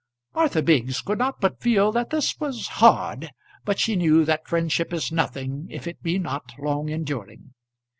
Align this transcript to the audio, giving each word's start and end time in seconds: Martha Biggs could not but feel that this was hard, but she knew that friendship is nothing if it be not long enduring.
Martha 0.33 0.63
Biggs 0.63 0.99
could 0.99 1.19
not 1.19 1.39
but 1.39 1.61
feel 1.61 1.91
that 1.91 2.09
this 2.09 2.35
was 2.39 2.67
hard, 2.81 3.29
but 3.65 3.77
she 3.79 3.95
knew 3.95 4.25
that 4.25 4.47
friendship 4.47 4.91
is 4.91 5.11
nothing 5.11 5.67
if 5.69 5.85
it 5.85 6.01
be 6.01 6.17
not 6.17 6.53
long 6.57 6.89
enduring. 6.89 7.53